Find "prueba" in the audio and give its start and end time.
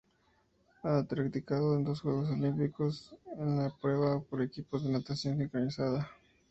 3.69-4.19